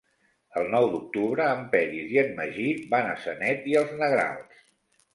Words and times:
El 0.61 0.71
nou 0.75 0.87
d'octubre 0.93 1.45
en 1.59 1.61
Peris 1.75 2.09
i 2.17 2.21
en 2.23 2.35
Magí 2.41 2.69
van 2.97 3.13
a 3.13 3.15
Sanet 3.29 3.73
i 3.75 3.81
els 3.85 3.97
Negrals. 4.05 4.69